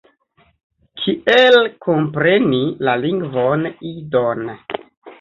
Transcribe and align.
Kiel 1.01 1.59
kompreni 1.87 2.65
la 2.89 2.99
lingvon 3.05 3.71
Idon. 3.95 4.47